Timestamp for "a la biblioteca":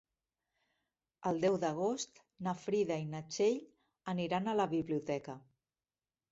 4.51-5.41